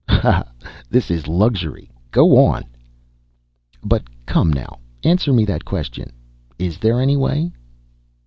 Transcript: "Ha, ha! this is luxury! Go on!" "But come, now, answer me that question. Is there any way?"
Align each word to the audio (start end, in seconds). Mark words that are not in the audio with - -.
"Ha, 0.09 0.19
ha! 0.19 0.43
this 0.89 1.11
is 1.11 1.27
luxury! 1.27 1.91
Go 2.09 2.43
on!" 2.43 2.63
"But 3.83 4.01
come, 4.25 4.51
now, 4.51 4.79
answer 5.03 5.31
me 5.31 5.45
that 5.45 5.63
question. 5.63 6.11
Is 6.57 6.79
there 6.79 6.99
any 6.99 7.17
way?" 7.17 7.51